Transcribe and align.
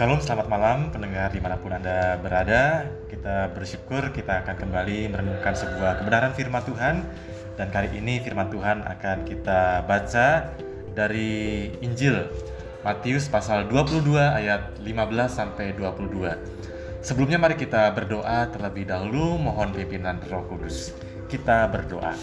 Shalom, 0.00 0.16
selamat 0.16 0.48
malam 0.48 0.88
pendengar 0.88 1.28
di 1.28 1.44
mana 1.44 1.60
pun 1.60 1.76
Anda 1.76 2.16
berada. 2.16 2.88
Kita 3.04 3.52
bersyukur 3.52 4.08
kita 4.16 4.40
akan 4.40 4.56
kembali 4.56 5.12
merenungkan 5.12 5.52
sebuah 5.52 6.00
kebenaran 6.00 6.32
firman 6.32 6.64
Tuhan. 6.64 7.04
Dan 7.60 7.68
kali 7.68 8.00
ini 8.00 8.16
firman 8.24 8.48
Tuhan 8.48 8.80
akan 8.80 9.28
kita 9.28 9.84
baca 9.84 10.56
dari 10.96 11.68
Injil 11.84 12.16
Matius 12.80 13.28
pasal 13.28 13.68
22 13.68 14.16
ayat 14.16 14.72
15 14.80 14.88
sampai 15.28 15.76
22. 15.76 17.04
Sebelumnya 17.04 17.36
mari 17.36 17.60
kita 17.60 17.92
berdoa 17.92 18.48
terlebih 18.48 18.88
dahulu 18.88 19.36
mohon 19.36 19.68
pimpinan 19.68 20.16
Roh 20.32 20.48
Kudus. 20.48 20.96
Kita 21.28 21.68
berdoa. 21.68 22.16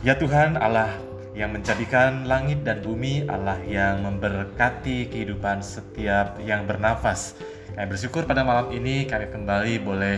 Ya 0.00 0.16
Tuhan 0.16 0.56
Allah 0.56 0.88
yang 1.34 1.50
menjadikan 1.50 2.30
langit 2.30 2.62
dan 2.62 2.78
bumi, 2.78 3.26
Allah 3.26 3.58
yang 3.66 4.06
memberkati 4.06 5.10
kehidupan 5.10 5.60
setiap 5.60 6.38
yang 6.38 6.62
bernafas. 6.62 7.34
Kami 7.74 7.90
bersyukur 7.90 8.22
pada 8.22 8.46
malam 8.46 8.70
ini 8.70 9.02
kami 9.10 9.26
kembali 9.26 9.74
boleh 9.82 10.16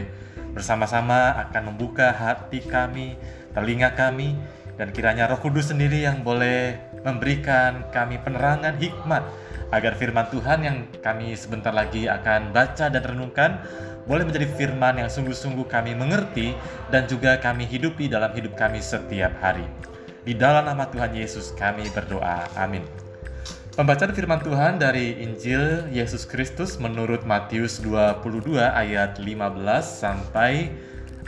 bersama-sama 0.53 1.33
akan 1.49 1.73
membuka 1.73 2.13
hati 2.13 2.61
kami, 2.61 3.17
telinga 3.57 3.97
kami, 3.97 4.37
dan 4.77 4.93
kiranya 4.93 5.25
Roh 5.33 5.41
Kudus 5.41 5.73
sendiri 5.73 6.05
yang 6.05 6.21
boleh 6.21 6.77
memberikan 7.01 7.89
kami 7.89 8.21
penerangan 8.21 8.77
hikmat 8.77 9.25
agar 9.73 9.97
firman 9.97 10.29
Tuhan 10.29 10.59
yang 10.63 10.77
kami 11.01 11.33
sebentar 11.33 11.73
lagi 11.73 12.07
akan 12.07 12.53
baca 12.53 12.93
dan 12.93 13.03
renungkan 13.03 13.65
boleh 14.05 14.23
menjadi 14.23 14.47
firman 14.53 15.01
yang 15.01 15.11
sungguh-sungguh 15.11 15.67
kami 15.67 15.97
mengerti 15.97 16.55
dan 16.93 17.09
juga 17.11 17.41
kami 17.41 17.67
hidupi 17.67 18.07
dalam 18.07 18.31
hidup 18.37 18.55
kami 18.55 18.79
setiap 18.79 19.33
hari. 19.43 19.67
Di 20.27 20.35
dalam 20.35 20.67
nama 20.67 20.91
Tuhan 20.91 21.15
Yesus 21.15 21.55
kami 21.55 21.87
berdoa. 21.95 22.51
Amin. 22.59 22.83
Pembacaan 23.79 24.11
firman 24.11 24.43
Tuhan 24.43 24.83
dari 24.83 25.23
Injil 25.23 25.87
Yesus 25.95 26.27
Kristus 26.27 26.83
menurut 26.83 27.23
Matius 27.23 27.79
22 27.79 28.59
ayat 28.59 29.23
15 29.23 29.23
sampai 29.87 30.75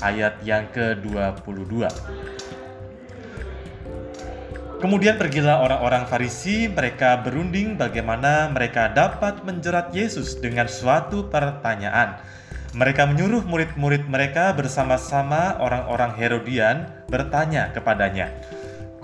ayat 0.02 0.42
yang 0.42 0.66
ke-22. 0.74 1.86
Kemudian 4.82 5.14
pergilah 5.14 5.62
orang-orang 5.62 6.02
Farisi, 6.10 6.66
mereka 6.66 7.22
berunding 7.22 7.78
bagaimana 7.78 8.50
mereka 8.50 8.90
dapat 8.90 9.46
menjerat 9.46 9.94
Yesus 9.94 10.42
dengan 10.42 10.66
suatu 10.66 11.30
pertanyaan. 11.30 12.18
Mereka 12.74 13.06
menyuruh 13.14 13.46
murid-murid 13.46 14.10
mereka 14.10 14.50
bersama-sama 14.58 15.54
orang-orang 15.62 16.18
Herodian 16.18 16.76
bertanya 17.06 17.74
kepadanya, 17.74 18.30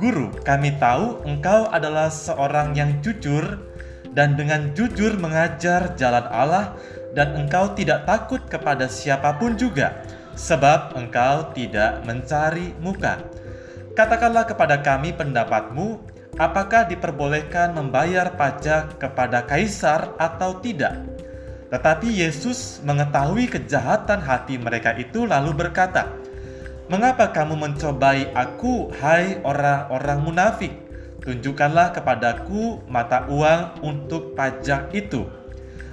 Guru, 0.05 0.29
kami 0.45 0.77
tahu 0.77 1.25
engkau 1.25 1.65
adalah 1.73 2.13
seorang 2.13 2.77
yang 2.77 3.01
jujur 3.01 3.57
dan 4.13 4.37
dengan 4.37 4.77
jujur 4.77 5.17
mengajar 5.17 5.97
jalan 5.97 6.29
Allah 6.29 6.77
dan 7.17 7.33
engkau 7.33 7.73
tidak 7.73 8.05
takut 8.05 8.45
kepada 8.45 8.85
siapa 8.85 9.33
pun 9.41 9.57
juga 9.57 10.05
sebab 10.37 10.93
engkau 11.01 11.57
tidak 11.57 12.05
mencari 12.05 12.77
muka. 12.85 13.17
Katakanlah 13.97 14.45
kepada 14.45 14.85
kami 14.85 15.17
pendapatmu, 15.17 15.97
apakah 16.37 16.85
diperbolehkan 16.85 17.73
membayar 17.73 18.29
pajak 18.37 19.01
kepada 19.01 19.49
kaisar 19.49 20.13
atau 20.21 20.61
tidak? 20.61 21.01
Tetapi 21.73 22.13
Yesus 22.13 22.85
mengetahui 22.85 23.49
kejahatan 23.49 24.21
hati 24.21 24.61
mereka 24.61 24.93
itu 25.01 25.25
lalu 25.25 25.57
berkata, 25.57 26.13
Mengapa 26.85 27.33
kamu 27.33 27.57
mencobai 27.57 28.29
aku, 28.37 28.93
hai 29.01 29.41
orang-orang 29.41 30.21
munafik? 30.21 30.73
Tunjukkanlah 31.25 31.97
kepadaku 31.97 32.85
mata 32.93 33.25
uang 33.25 33.81
untuk 33.81 34.37
pajak 34.37 34.93
itu. 34.93 35.25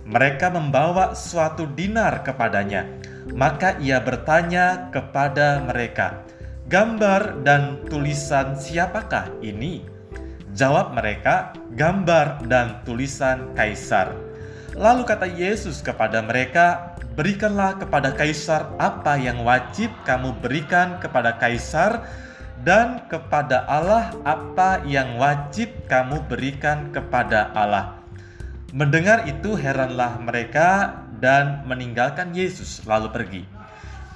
Mereka 0.03 0.52
membawa 0.52 1.16
suatu 1.16 1.63
dinar 1.63 2.28
kepadanya. 2.28 2.91
Maka 3.31 3.79
ia 3.79 4.03
bertanya 4.03 4.91
kepada 4.91 5.63
mereka, 5.63 6.28
"Gambar 6.68 7.40
dan 7.40 7.88
tulisan 7.88 8.59
siapakah 8.59 9.31
ini?" 9.40 9.88
Jawab 10.52 10.91
mereka, 10.91 11.56
"Gambar 11.72 12.44
dan 12.52 12.84
tulisan 12.84 13.56
kaisar." 13.56 14.12
Lalu 14.75 15.08
kata 15.08 15.31
Yesus 15.31 15.79
kepada 15.79 16.19
mereka, 16.19 16.91
berikanlah 17.16 17.75
kepada 17.75 18.16
kaisar 18.16 18.72
apa 18.79 19.19
yang 19.19 19.44
wajib 19.44 19.91
kamu 20.07 20.31
berikan 20.39 20.99
kepada 21.03 21.35
kaisar 21.35 22.07
dan 22.61 23.03
kepada 23.09 23.66
Allah 23.66 24.13
apa 24.23 24.85
yang 24.85 25.17
wajib 25.17 25.73
kamu 25.89 26.22
berikan 26.29 26.94
kepada 26.94 27.49
Allah. 27.57 27.99
Mendengar 28.72 29.27
itu 29.27 29.59
heranlah 29.59 30.16
mereka 30.22 31.01
dan 31.19 31.67
meninggalkan 31.67 32.31
Yesus 32.31 32.85
lalu 32.88 33.11
pergi. 33.11 33.43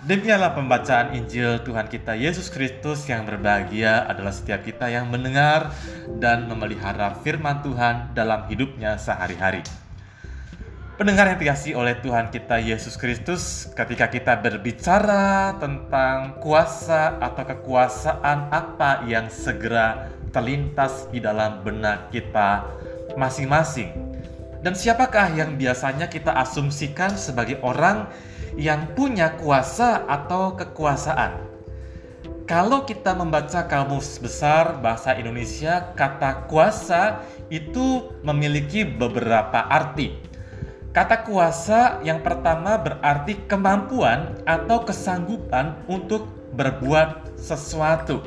Demikianlah 0.06 0.54
pembacaan 0.54 1.18
Injil 1.18 1.66
Tuhan 1.66 1.90
kita 1.90 2.14
Yesus 2.14 2.54
Kristus 2.54 3.10
yang 3.10 3.26
berbahagia 3.26 4.06
adalah 4.06 4.30
setiap 4.30 4.62
kita 4.62 4.86
yang 4.86 5.10
mendengar 5.10 5.74
dan 6.22 6.46
memelihara 6.46 7.18
firman 7.26 7.66
Tuhan 7.66 8.14
dalam 8.14 8.46
hidupnya 8.46 9.02
sehari-hari. 9.02 9.66
Pendengar 10.96 11.28
yang 11.28 11.36
dikasih 11.44 11.76
oleh 11.76 12.00
Tuhan 12.00 12.32
kita 12.32 12.56
Yesus 12.56 12.96
Kristus, 12.96 13.68
ketika 13.76 14.08
kita 14.08 14.40
berbicara 14.40 15.52
tentang 15.60 16.40
kuasa 16.40 17.20
atau 17.20 17.44
kekuasaan 17.44 18.48
apa 18.48 19.04
yang 19.04 19.28
segera 19.28 20.08
terlintas 20.32 21.12
di 21.12 21.20
dalam 21.20 21.60
benak 21.68 22.16
kita 22.16 22.64
masing-masing. 23.20 23.92
Dan 24.64 24.72
siapakah 24.72 25.36
yang 25.36 25.60
biasanya 25.60 26.08
kita 26.08 26.32
asumsikan 26.32 27.12
sebagai 27.20 27.60
orang 27.60 28.08
yang 28.56 28.88
punya 28.96 29.36
kuasa 29.36 30.08
atau 30.08 30.56
kekuasaan? 30.56 31.44
Kalau 32.48 32.88
kita 32.88 33.12
membaca 33.12 33.68
kamus 33.68 34.16
besar 34.16 34.80
bahasa 34.80 35.12
Indonesia, 35.20 35.92
kata 35.92 36.48
kuasa 36.48 37.20
itu 37.52 38.16
memiliki 38.24 38.88
beberapa 38.88 39.60
arti 39.68 40.35
Kata 40.96 41.28
kuasa 41.28 42.00
yang 42.08 42.24
pertama 42.24 42.80
berarti 42.80 43.36
kemampuan 43.52 44.40
atau 44.48 44.88
kesanggupan 44.88 45.84
untuk 45.92 46.24
berbuat 46.56 47.36
sesuatu. 47.36 48.24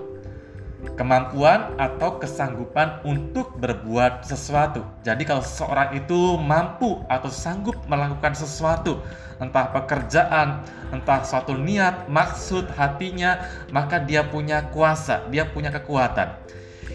Kemampuan 0.93 1.73
atau 1.81 2.21
kesanggupan 2.21 3.01
untuk 3.09 3.57
berbuat 3.57 4.21
sesuatu. 4.21 4.85
Jadi 5.01 5.25
kalau 5.25 5.41
seseorang 5.41 5.97
itu 5.97 6.37
mampu 6.37 7.01
atau 7.09 7.33
sanggup 7.33 7.73
melakukan 7.89 8.37
sesuatu, 8.37 9.01
entah 9.41 9.73
pekerjaan, 9.73 10.61
entah 10.93 11.25
suatu 11.25 11.57
niat, 11.57 12.05
maksud 12.13 12.69
hatinya, 12.77 13.49
maka 13.73 13.97
dia 13.97 14.29
punya 14.29 14.69
kuasa, 14.77 15.25
dia 15.33 15.49
punya 15.49 15.73
kekuatan. 15.73 16.37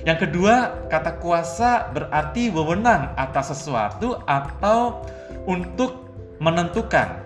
Yang 0.03 0.28
kedua, 0.28 0.84
kata 0.91 1.16
kuasa 1.24 1.88
berarti 1.96 2.52
wewenang 2.52 3.16
atas 3.16 3.56
sesuatu 3.56 4.19
atau 4.28 5.00
untuk 5.47 6.12
menentukan, 6.44 7.24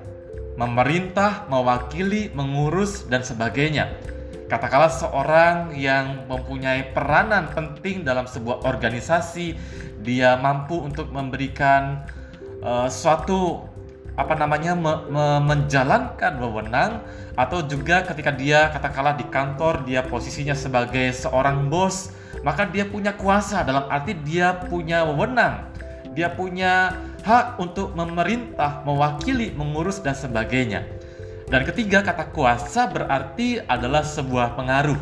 memerintah, 0.62 1.50
mewakili, 1.50 2.30
mengurus, 2.38 3.10
dan 3.10 3.26
sebagainya. 3.26 3.98
Katakanlah 4.46 4.94
seorang 4.94 5.74
yang 5.74 6.30
mempunyai 6.30 6.94
peranan 6.94 7.50
penting 7.50 8.06
dalam 8.06 8.30
sebuah 8.30 8.62
organisasi, 8.62 9.58
dia 10.06 10.38
mampu 10.38 10.78
untuk 10.78 11.10
memberikan 11.10 12.06
uh, 12.62 12.88
suatu 12.88 13.66
apa 14.18 14.34
namanya 14.34 14.74
me, 14.74 14.94
me, 15.10 15.26
menjalankan 15.46 16.42
wewenang 16.42 17.06
atau 17.38 17.62
juga 17.62 18.02
ketika 18.02 18.34
dia 18.34 18.70
katakanlah 18.74 19.14
di 19.14 19.26
kantor 19.30 19.86
dia 19.86 20.02
posisinya 20.02 20.58
sebagai 20.58 21.14
seorang 21.14 21.70
bos 21.70 22.17
maka 22.42 22.66
dia 22.70 22.88
punya 22.88 23.14
kuasa 23.14 23.64
dalam 23.66 23.86
arti 23.92 24.14
dia 24.14 24.56
punya 24.68 25.04
wewenang 25.08 25.68
dia 26.18 26.34
punya 26.34 26.98
hak 27.22 27.62
untuk 27.62 27.94
memerintah, 27.94 28.82
mewakili, 28.82 29.54
mengurus, 29.54 30.02
dan 30.02 30.18
sebagainya. 30.18 30.82
Dan 31.46 31.62
ketiga, 31.62 32.02
kata 32.02 32.34
kuasa 32.34 32.90
berarti 32.90 33.62
adalah 33.62 34.02
sebuah 34.02 34.58
pengaruh. 34.58 34.98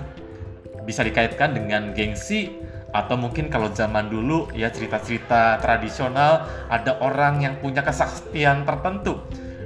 Bisa 0.84 1.08
dikaitkan 1.08 1.56
dengan 1.56 1.96
gengsi, 1.96 2.60
atau 2.92 3.16
mungkin 3.20 3.52
kalau 3.52 3.72
zaman 3.72 4.08
dulu 4.08 4.52
ya 4.56 4.72
cerita-cerita 4.72 5.60
tradisional 5.60 6.48
ada 6.72 6.96
orang 7.04 7.44
yang 7.44 7.60
punya 7.60 7.84
kesaktian 7.84 8.64
tertentu 8.64 9.20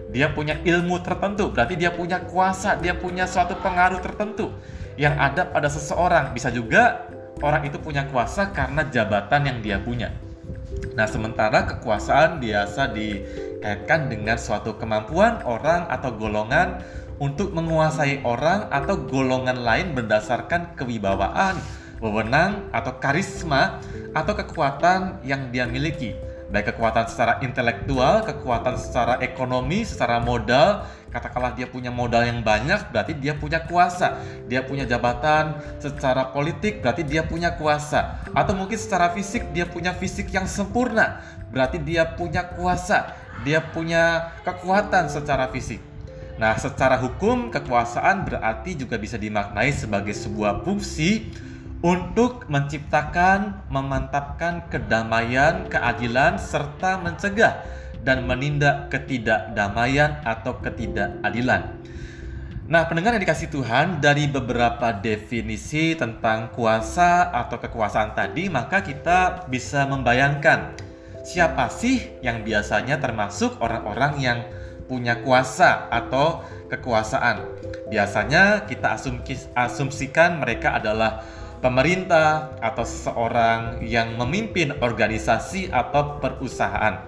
dia 0.09 0.33
punya 0.33 0.57
ilmu 0.65 0.97
tertentu 1.05 1.53
berarti 1.53 1.77
dia 1.77 1.93
punya 1.93 2.25
kuasa 2.25 2.73
dia 2.81 2.97
punya 2.97 3.29
suatu 3.29 3.53
pengaruh 3.61 4.01
tertentu 4.01 4.49
yang 4.97 5.13
ada 5.13 5.45
pada 5.45 5.69
seseorang 5.69 6.33
bisa 6.33 6.49
juga 6.49 7.05
orang 7.39 7.67
itu 7.67 7.79
punya 7.79 8.07
kuasa 8.07 8.51
karena 8.51 8.87
jabatan 8.87 9.47
yang 9.47 9.57
dia 9.63 9.77
punya 9.79 10.11
Nah, 10.99 11.07
sementara 11.07 11.63
kekuasaan 11.63 12.43
biasa 12.43 12.91
dikaitkan 12.91 14.11
dengan 14.11 14.35
suatu 14.35 14.75
kemampuan 14.75 15.39
orang 15.47 15.87
atau 15.87 16.11
golongan 16.11 16.83
untuk 17.19 17.51
menguasai 17.51 18.23
orang 18.23 18.67
atau 18.71 18.95
golongan 19.07 19.59
lain 19.59 19.95
berdasarkan 19.95 20.75
kewibawaan, 20.75 21.55
wewenang, 22.03 22.67
atau 22.71 22.95
karisma, 22.99 23.79
atau 24.15 24.33
kekuatan 24.35 25.23
yang 25.23 25.51
dia 25.51 25.67
miliki. 25.67 26.15
Baik 26.49 26.73
kekuatan 26.73 27.05
secara 27.05 27.37
intelektual, 27.45 28.25
kekuatan 28.25 28.75
secara 28.75 29.21
ekonomi, 29.21 29.85
secara 29.85 30.17
modal. 30.17 30.85
Katakanlah 31.09 31.57
dia 31.57 31.65
punya 31.65 31.89
modal 31.89 32.25
yang 32.25 32.41
banyak, 32.45 32.89
berarti 32.93 33.17
dia 33.17 33.33
punya 33.37 33.65
kuasa. 33.65 34.21
Dia 34.45 34.65
punya 34.65 34.85
jabatan 34.85 35.57
secara 35.81 36.29
politik, 36.33 36.81
berarti 36.81 37.05
dia 37.05 37.25
punya 37.25 37.53
kuasa. 37.57 38.21
Atau 38.33 38.57
mungkin 38.57 38.77
secara 38.77 39.13
fisik, 39.13 39.49
dia 39.53 39.65
punya 39.65 39.93
fisik 39.93 40.29
yang 40.29 40.45
sempurna, 40.45 41.21
berarti 41.49 41.81
dia 41.81 42.05
punya 42.17 42.45
kuasa. 42.45 43.13
Dia 43.45 43.63
punya 43.63 44.35
kekuatan 44.45 45.09
secara 45.09 45.49
fisik. 45.49 45.81
Nah, 46.39 46.55
secara 46.55 46.95
hukum, 46.95 47.51
kekuasaan 47.51 48.23
berarti 48.23 48.71
juga 48.77 48.95
bisa 48.95 49.19
dimaknai 49.19 49.75
sebagai 49.75 50.15
sebuah 50.15 50.63
fungsi 50.63 51.29
untuk 51.79 52.43
menciptakan, 52.51 53.63
memantapkan 53.71 54.67
kedamaian, 54.67 55.63
keadilan, 55.71 56.35
serta 56.35 56.99
mencegah 56.99 57.63
dan 58.03 58.27
menindak 58.27 58.91
ketidakdamaian 58.91 60.19
atau 60.27 60.59
ketidakadilan. 60.59 61.79
Nah, 62.69 62.85
pendengar 62.85 63.17
yang 63.17 63.23
dikasih 63.25 63.49
Tuhan, 63.49 63.97
dari 63.97 64.29
beberapa 64.29 64.93
definisi 64.93 65.97
tentang 65.97 66.53
kuasa 66.53 67.33
atau 67.33 67.57
kekuasaan 67.57 68.13
tadi, 68.13 68.45
maka 68.45 68.85
kita 68.85 69.49
bisa 69.49 69.89
membayangkan 69.89 70.77
siapa 71.25 71.65
sih 71.73 72.21
yang 72.21 72.45
biasanya 72.45 73.01
termasuk 73.01 73.57
orang-orang 73.57 74.13
yang 74.21 74.39
punya 74.85 75.17
kuasa 75.25 75.89
atau 75.89 76.45
kekuasaan. 76.69 77.41
Biasanya 77.89 78.69
kita 78.69 79.01
asumsikan 79.57 80.37
mereka 80.37 80.77
adalah 80.77 81.25
pemerintah 81.59 82.55
atau 82.63 82.83
seseorang 82.83 83.83
yang 83.83 84.15
memimpin 84.15 84.75
organisasi 84.79 85.71
atau 85.71 86.19
perusahaan. 86.19 87.03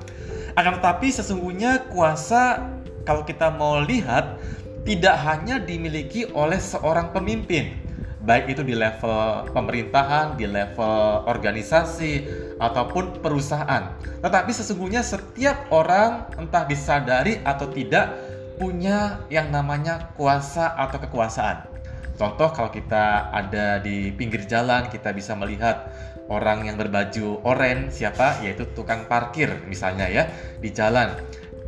Akan 0.55 0.79
tetapi 0.79 1.07
sesungguhnya 1.07 1.87
kuasa 1.87 2.67
kalau 3.07 3.23
kita 3.23 3.49
mau 3.51 3.79
lihat 3.79 4.37
tidak 4.83 5.15
hanya 5.23 5.61
dimiliki 5.61 6.27
oleh 6.35 6.59
seorang 6.59 7.15
pemimpin, 7.15 7.79
baik 8.27 8.51
itu 8.57 8.61
di 8.61 8.75
level 8.75 9.47
pemerintahan, 9.55 10.35
di 10.35 10.45
level 10.45 11.25
organisasi 11.25 12.27
ataupun 12.59 13.23
perusahaan. 13.23 13.95
Tetapi 14.19 14.51
sesungguhnya 14.51 15.01
setiap 15.01 15.71
orang 15.71 16.27
entah 16.37 16.67
disadari 16.67 17.39
atau 17.41 17.69
tidak 17.71 18.11
punya 18.61 19.23
yang 19.33 19.49
namanya 19.49 20.13
kuasa 20.13 20.77
atau 20.77 21.01
kekuasaan. 21.01 21.70
Contoh 22.21 22.53
kalau 22.53 22.69
kita 22.69 23.33
ada 23.33 23.81
di 23.81 24.13
pinggir 24.13 24.45
jalan, 24.45 24.85
kita 24.93 25.09
bisa 25.09 25.33
melihat 25.33 25.89
orang 26.29 26.69
yang 26.69 26.77
berbaju 26.77 27.41
oranye 27.41 27.89
siapa? 27.89 28.45
Yaitu 28.45 28.69
tukang 28.77 29.09
parkir 29.09 29.49
misalnya 29.65 30.05
ya 30.05 30.29
di 30.61 30.69
jalan. 30.69 31.17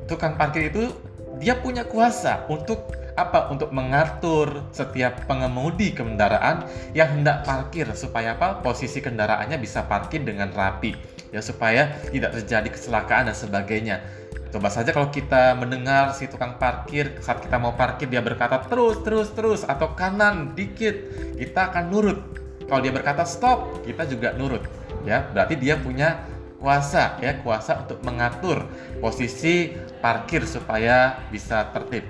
Tukang 0.05 0.37
parkir 0.37 0.69
itu 0.69 0.93
dia 1.41 1.57
punya 1.57 1.89
kuasa 1.89 2.45
untuk 2.53 2.93
apa? 3.17 3.49
Untuk 3.49 3.73
mengatur 3.73 4.69
setiap 4.69 5.25
pengemudi 5.25 5.89
kendaraan 5.89 6.69
yang 6.93 7.17
hendak 7.17 7.41
parkir 7.49 7.89
supaya 7.97 8.37
apa? 8.37 8.61
Posisi 8.61 9.01
kendaraannya 9.01 9.57
bisa 9.57 9.89
parkir 9.89 10.21
dengan 10.21 10.53
rapi 10.53 11.12
ya 11.33 11.41
supaya 11.41 11.97
tidak 12.13 12.37
terjadi 12.37 12.69
kecelakaan 12.69 13.27
dan 13.27 13.35
sebagainya 13.35 14.05
Coba 14.53 14.69
saja 14.69 14.93
kalau 14.93 15.09
kita 15.09 15.57
mendengar 15.57 16.13
si 16.13 16.29
tukang 16.29 16.61
parkir 16.61 17.17
saat 17.25 17.41
kita 17.41 17.57
mau 17.57 17.73
parkir 17.73 18.05
dia 18.05 18.21
berkata 18.21 18.61
terus 18.61 19.01
terus 19.01 19.33
terus 19.33 19.61
atau 19.65 19.97
kanan 19.97 20.53
dikit, 20.53 20.93
kita 21.41 21.73
akan 21.73 21.89
nurut. 21.89 22.21
Kalau 22.69 22.77
dia 22.85 22.93
berkata 22.93 23.25
stop, 23.25 23.81
kita 23.81 24.05
juga 24.05 24.29
nurut. 24.37 24.61
Ya, 25.09 25.25
berarti 25.33 25.57
dia 25.57 25.73
punya 25.81 26.21
kuasa 26.61 27.17
ya, 27.17 27.33
kuasa 27.41 27.81
untuk 27.81 28.05
mengatur 28.05 28.69
posisi 29.01 29.73
parkir 30.05 30.45
supaya 30.45 31.17
bisa 31.33 31.73
tertib. 31.73 32.05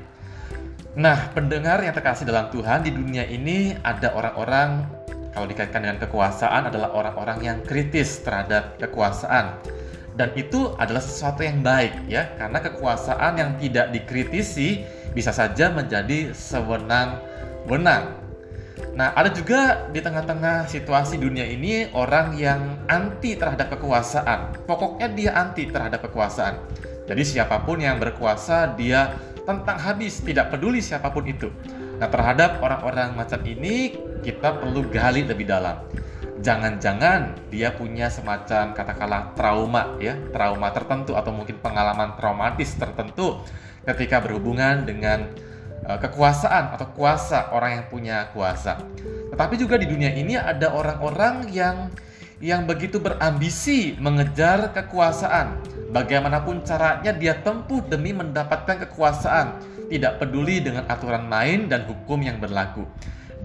Nah, 1.00 1.32
pendengar 1.32 1.80
yang 1.80 1.96
terkasih 1.96 2.28
dalam 2.28 2.52
Tuhan 2.52 2.84
di 2.84 2.92
dunia 2.92 3.24
ini 3.24 3.72
ada 3.88 4.12
orang-orang 4.20 4.84
kalau 5.34 5.50
dikaitkan 5.50 5.82
dengan 5.82 6.00
kekuasaan 6.00 6.70
adalah 6.70 6.94
orang-orang 6.94 7.40
yang 7.42 7.58
kritis 7.66 8.22
terhadap 8.22 8.78
kekuasaan 8.78 9.60
dan 10.14 10.30
itu 10.38 10.78
adalah 10.78 11.02
sesuatu 11.02 11.42
yang 11.42 11.66
baik 11.66 12.06
ya 12.06 12.38
karena 12.38 12.62
kekuasaan 12.62 13.34
yang 13.34 13.52
tidak 13.58 13.90
dikritisi 13.90 14.86
bisa 15.14 15.34
saja 15.34 15.74
menjadi 15.74 16.34
sewenang-wenang. 16.34 18.22
Nah, 18.94 19.10
ada 19.18 19.34
juga 19.34 19.90
di 19.90 20.02
tengah-tengah 20.06 20.70
situasi 20.70 21.18
dunia 21.18 21.50
ini 21.50 21.90
orang 21.98 22.38
yang 22.38 22.78
anti 22.86 23.34
terhadap 23.34 23.74
kekuasaan. 23.74 24.70
Pokoknya 24.70 25.08
dia 25.10 25.32
anti 25.34 25.66
terhadap 25.66 26.06
kekuasaan. 26.06 26.62
Jadi 27.10 27.24
siapa 27.26 27.66
pun 27.66 27.82
yang 27.82 27.98
berkuasa 27.98 28.78
dia 28.78 29.18
tentang 29.50 29.82
habis, 29.82 30.22
tidak 30.22 30.54
peduli 30.54 30.78
siapa 30.78 31.10
pun 31.10 31.26
itu. 31.26 31.50
Nah, 32.04 32.12
terhadap 32.12 32.60
orang-orang 32.60 33.16
macam 33.16 33.40
ini 33.48 33.96
kita 34.20 34.60
perlu 34.60 34.92
gali 34.92 35.24
lebih 35.24 35.48
dalam 35.48 35.80
jangan-jangan 36.44 37.48
dia 37.48 37.72
punya 37.72 38.12
semacam 38.12 38.76
katakanlah 38.76 39.32
trauma 39.32 39.96
ya, 40.04 40.20
trauma 40.36 40.68
tertentu 40.76 41.16
atau 41.16 41.32
mungkin 41.32 41.56
pengalaman 41.64 42.20
traumatis 42.20 42.76
tertentu 42.76 43.40
ketika 43.88 44.20
berhubungan 44.20 44.84
dengan 44.84 45.32
uh, 45.88 45.96
kekuasaan 45.96 46.76
atau 46.76 46.92
kuasa 46.92 47.56
orang 47.56 47.80
yang 47.80 47.86
punya 47.88 48.28
kuasa. 48.36 48.84
Tetapi 49.32 49.56
juga 49.56 49.80
di 49.80 49.88
dunia 49.88 50.12
ini 50.12 50.36
ada 50.36 50.76
orang-orang 50.76 51.48
yang 51.56 51.88
yang 52.44 52.68
begitu 52.68 53.00
berambisi 53.00 53.96
mengejar 53.96 54.76
kekuasaan. 54.76 55.64
Bagaimanapun 55.96 56.68
caranya 56.68 57.16
dia 57.16 57.40
tempuh 57.40 57.80
demi 57.88 58.12
mendapatkan 58.12 58.84
kekuasaan, 58.84 59.64
tidak 59.94 60.18
peduli 60.18 60.58
dengan 60.58 60.90
aturan 60.90 61.30
main 61.30 61.70
dan 61.70 61.86
hukum 61.86 62.18
yang 62.26 62.42
berlaku. 62.42 62.90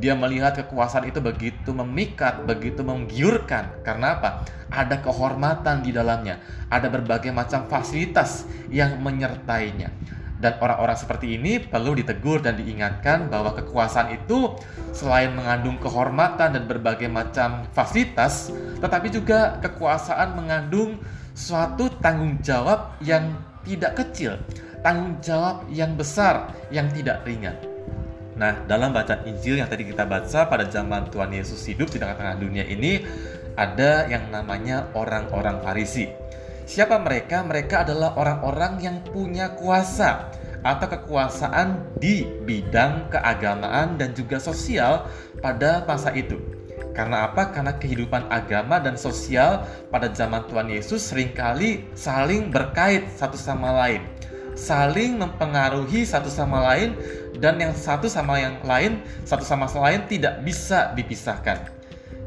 Dia 0.00 0.16
melihat 0.16 0.56
kekuasaan 0.56 1.10
itu 1.10 1.20
begitu 1.20 1.76
memikat, 1.76 2.48
begitu 2.48 2.80
menggiurkan. 2.80 3.84
Karena 3.84 4.16
apa? 4.16 4.48
Ada 4.72 5.04
kehormatan 5.04 5.84
di 5.84 5.92
dalamnya, 5.92 6.40
ada 6.72 6.88
berbagai 6.88 7.34
macam 7.34 7.68
fasilitas 7.68 8.48
yang 8.72 8.96
menyertainya. 9.04 9.92
Dan 10.38 10.54
orang-orang 10.62 10.94
seperti 10.94 11.34
ini 11.34 11.58
perlu 11.58 11.98
ditegur 11.98 12.38
dan 12.38 12.54
diingatkan 12.54 13.26
bahwa 13.26 13.58
kekuasaan 13.58 14.14
itu 14.14 14.54
selain 14.94 15.34
mengandung 15.34 15.82
kehormatan 15.82 16.54
dan 16.54 16.64
berbagai 16.70 17.10
macam 17.10 17.66
fasilitas, 17.74 18.54
tetapi 18.78 19.10
juga 19.10 19.58
kekuasaan 19.58 20.38
mengandung 20.38 21.02
suatu 21.34 21.90
tanggung 21.98 22.38
jawab 22.38 22.94
yang 23.02 23.34
tidak 23.66 23.98
kecil, 23.98 24.38
tanggung 24.82 25.18
jawab 25.22 25.66
yang 25.70 25.94
besar, 25.98 26.54
yang 26.70 26.86
tidak 26.94 27.22
ringan. 27.26 27.56
Nah, 28.38 28.54
dalam 28.70 28.94
bacaan 28.94 29.26
Injil 29.26 29.58
yang 29.58 29.66
tadi 29.66 29.82
kita 29.82 30.06
baca 30.06 30.46
pada 30.46 30.64
zaman 30.70 31.10
Tuhan 31.10 31.34
Yesus 31.34 31.58
hidup 31.66 31.90
di 31.90 31.98
tengah-tengah 31.98 32.38
dunia 32.38 32.62
ini, 32.62 33.02
ada 33.58 34.06
yang 34.06 34.30
namanya 34.30 34.86
orang-orang 34.94 35.58
Farisi. 35.58 36.06
Siapa 36.62 37.02
mereka? 37.02 37.42
Mereka 37.42 37.82
adalah 37.82 38.14
orang-orang 38.14 38.78
yang 38.78 38.96
punya 39.02 39.58
kuasa 39.58 40.30
atau 40.62 40.86
kekuasaan 40.86 41.98
di 41.98 42.22
bidang 42.46 43.10
keagamaan 43.10 43.98
dan 43.98 44.14
juga 44.14 44.38
sosial 44.38 45.10
pada 45.42 45.82
masa 45.82 46.14
itu. 46.14 46.38
Karena 46.94 47.30
apa? 47.30 47.50
Karena 47.50 47.74
kehidupan 47.78 48.26
agama 48.30 48.78
dan 48.78 48.94
sosial 48.98 49.66
pada 49.90 50.10
zaman 50.10 50.46
Tuhan 50.50 50.70
Yesus 50.70 51.10
sering 51.10 51.30
kali 51.30 51.86
saling 51.94 52.50
berkait 52.50 53.06
satu 53.14 53.38
sama 53.38 53.70
lain 53.86 54.02
saling 54.58 55.14
mempengaruhi 55.22 56.02
satu 56.02 56.26
sama 56.26 56.74
lain 56.74 56.98
dan 57.38 57.62
yang 57.62 57.70
satu 57.70 58.10
sama 58.10 58.42
yang 58.42 58.58
lain 58.66 58.98
satu 59.22 59.46
sama 59.46 59.70
lain 59.70 60.02
tidak 60.10 60.42
bisa 60.42 60.90
dipisahkan. 60.98 61.70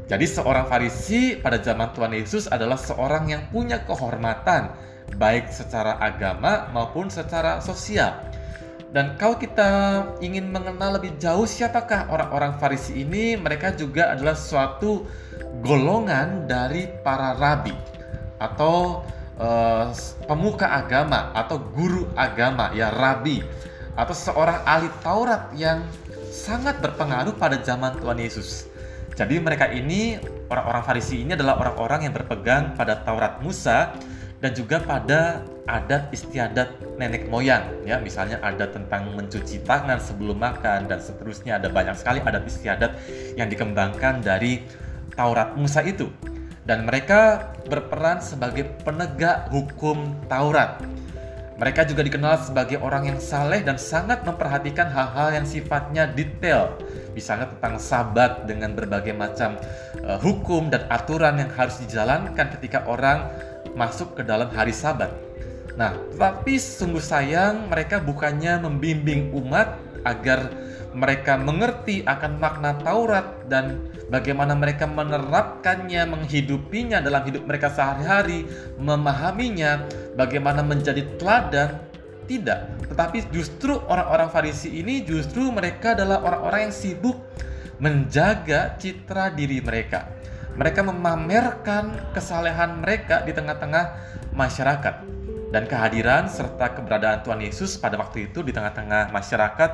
Jadi 0.08 0.26
seorang 0.28 0.66
Farisi 0.66 1.36
pada 1.36 1.60
zaman 1.60 1.92
Tuhan 1.92 2.12
Yesus 2.16 2.48
adalah 2.48 2.80
seorang 2.80 3.28
yang 3.28 3.44
punya 3.52 3.84
kehormatan 3.84 4.72
baik 5.20 5.52
secara 5.52 6.00
agama 6.00 6.72
maupun 6.72 7.12
secara 7.12 7.60
sosial. 7.60 8.16
Dan 8.92 9.16
kalau 9.16 9.40
kita 9.40 10.04
ingin 10.20 10.52
mengenal 10.52 11.00
lebih 11.00 11.16
jauh 11.16 11.48
siapakah 11.48 12.12
orang-orang 12.12 12.52
Farisi 12.60 13.00
ini, 13.00 13.40
mereka 13.40 13.72
juga 13.72 14.12
adalah 14.12 14.36
suatu 14.36 15.08
golongan 15.64 16.44
dari 16.44 16.92
para 17.00 17.32
rabi 17.32 17.72
atau 18.36 19.00
uh, 19.42 19.90
pemuka 20.30 20.70
agama 20.70 21.34
atau 21.34 21.58
guru 21.58 22.06
agama 22.14 22.70
ya 22.72 22.94
rabi 22.94 23.42
atau 23.98 24.14
seorang 24.14 24.62
ahli 24.64 24.88
Taurat 25.02 25.52
yang 25.52 25.84
sangat 26.32 26.80
berpengaruh 26.80 27.36
pada 27.36 27.60
zaman 27.60 27.98
Tuhan 28.00 28.16
Yesus. 28.16 28.70
Jadi 29.12 29.36
mereka 29.36 29.68
ini 29.68 30.16
orang-orang 30.48 30.82
Farisi 30.88 31.20
ini 31.20 31.36
adalah 31.36 31.60
orang-orang 31.60 32.08
yang 32.08 32.14
berpegang 32.16 32.72
pada 32.72 33.04
Taurat 33.04 33.44
Musa 33.44 33.92
dan 34.40 34.56
juga 34.56 34.80
pada 34.80 35.44
adat 35.68 36.08
istiadat 36.08 36.96
nenek 36.96 37.28
moyang 37.28 37.68
ya. 37.84 38.00
Misalnya 38.00 38.40
ada 38.40 38.64
tentang 38.72 39.12
mencuci 39.12 39.60
tangan 39.68 40.00
sebelum 40.00 40.40
makan 40.40 40.88
dan 40.88 40.96
seterusnya. 40.96 41.60
Ada 41.60 41.68
banyak 41.68 42.00
sekali 42.00 42.24
adat 42.24 42.48
istiadat 42.48 42.96
yang 43.36 43.52
dikembangkan 43.52 44.24
dari 44.24 44.64
Taurat 45.12 45.52
Musa 45.60 45.84
itu 45.84 46.08
dan 46.62 46.86
mereka 46.86 47.50
berperan 47.66 48.22
sebagai 48.22 48.70
penegak 48.86 49.50
hukum 49.50 50.14
Taurat. 50.30 50.78
Mereka 51.58 51.86
juga 51.86 52.02
dikenal 52.02 52.42
sebagai 52.42 52.82
orang 52.82 53.14
yang 53.14 53.18
saleh 53.22 53.62
dan 53.62 53.78
sangat 53.78 54.26
memperhatikan 54.26 54.90
hal-hal 54.90 55.30
yang 55.30 55.46
sifatnya 55.46 56.10
detail, 56.10 56.74
misalnya 57.14 57.54
tentang 57.54 57.78
sabat 57.78 58.50
dengan 58.50 58.74
berbagai 58.74 59.14
macam 59.14 59.54
uh, 60.02 60.18
hukum 60.18 60.74
dan 60.74 60.82
aturan 60.90 61.38
yang 61.38 61.50
harus 61.54 61.78
dijalankan 61.86 62.50
ketika 62.58 62.82
orang 62.90 63.30
masuk 63.78 64.18
ke 64.18 64.26
dalam 64.26 64.50
hari 64.50 64.74
sabat. 64.74 65.14
Nah, 65.78 65.94
tetapi 66.12 66.58
sungguh 66.58 67.00
sayang 67.00 67.70
mereka 67.70 68.02
bukannya 68.02 68.58
membimbing 68.60 69.30
umat 69.30 69.78
agar 70.02 70.50
mereka 70.92 71.40
mengerti 71.40 72.04
akan 72.04 72.36
makna 72.36 72.76
Taurat 72.80 73.48
dan 73.48 73.88
bagaimana 74.12 74.52
mereka 74.52 74.84
menerapkannya, 74.84 76.04
menghidupinya 76.04 77.00
dalam 77.00 77.24
hidup 77.24 77.48
mereka 77.48 77.72
sehari-hari, 77.72 78.44
memahaminya, 78.76 79.88
bagaimana 80.16 80.60
menjadi 80.60 81.04
teladan. 81.16 81.80
Tidak, 82.22 82.86
tetapi 82.86 83.34
justru 83.34 83.74
orang-orang 83.90 84.30
Farisi 84.30 84.70
ini 84.78 85.02
justru 85.02 85.50
mereka 85.50 85.98
adalah 85.98 86.22
orang-orang 86.22 86.70
yang 86.70 86.74
sibuk 86.74 87.18
menjaga 87.82 88.78
citra 88.78 89.34
diri 89.34 89.58
mereka. 89.58 90.06
Mereka 90.54 90.86
memamerkan 90.86 92.14
kesalehan 92.14 92.78
mereka 92.78 93.26
di 93.26 93.34
tengah-tengah 93.34 93.84
masyarakat. 94.38 94.94
Dan 95.52 95.68
kehadiran 95.68 96.32
serta 96.32 96.72
keberadaan 96.72 97.20
Tuhan 97.26 97.42
Yesus 97.44 97.76
pada 97.76 98.00
waktu 98.00 98.32
itu 98.32 98.40
di 98.40 98.56
tengah-tengah 98.56 99.12
masyarakat 99.12 99.70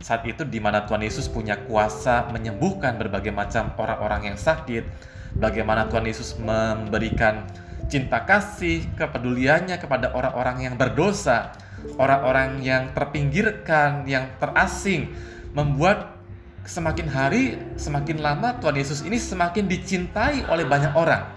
saat 0.00 0.24
itu 0.24 0.48
di 0.48 0.58
mana 0.58 0.88
Tuhan 0.88 1.04
Yesus 1.04 1.28
punya 1.28 1.60
kuasa 1.68 2.32
menyembuhkan 2.32 2.96
berbagai 2.96 3.30
macam 3.36 3.76
orang-orang 3.76 4.32
yang 4.32 4.38
sakit, 4.40 4.88
bagaimana 5.36 5.86
Tuhan 5.92 6.08
Yesus 6.08 6.40
memberikan 6.40 7.44
cinta 7.92 8.24
kasih, 8.24 8.88
kepeduliannya 8.96 9.76
kepada 9.76 10.16
orang-orang 10.16 10.64
yang 10.64 10.74
berdosa, 10.80 11.52
orang-orang 12.00 12.64
yang 12.64 12.96
terpinggirkan, 12.96 14.08
yang 14.08 14.32
terasing, 14.40 15.12
membuat 15.52 16.16
semakin 16.64 17.06
hari, 17.10 17.60
semakin 17.76 18.24
lama 18.24 18.56
Tuhan 18.56 18.76
Yesus 18.80 19.04
ini 19.04 19.20
semakin 19.20 19.68
dicintai 19.68 20.48
oleh 20.48 20.64
banyak 20.64 20.96
orang. 20.96 21.28